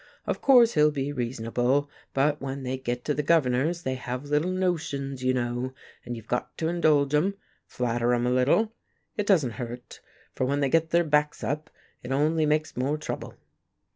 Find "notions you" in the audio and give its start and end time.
4.49-5.31